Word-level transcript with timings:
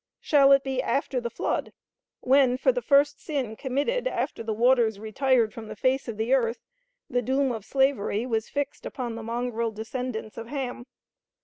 Shall 0.19 0.51
it 0.51 0.63
be 0.63 0.81
after 0.81 1.21
the 1.21 1.29
flood, 1.29 1.73
when, 2.21 2.57
for 2.57 2.71
the 2.71 2.81
first 2.81 3.21
sin 3.21 3.55
committed 3.55 4.07
after 4.07 4.41
the 4.41 4.51
waters 4.51 4.99
retired 4.99 5.53
from 5.53 5.67
the 5.67 5.75
face 5.75 6.07
of 6.07 6.17
the 6.17 6.33
earth, 6.33 6.65
the 7.07 7.21
doom 7.21 7.51
of 7.51 7.63
slavery 7.65 8.25
was 8.25 8.49
fixed 8.49 8.87
upon 8.87 9.13
the 9.13 9.21
mongrel 9.21 9.69
descendants 9.69 10.39
of 10.39 10.47
Ham? 10.47 10.87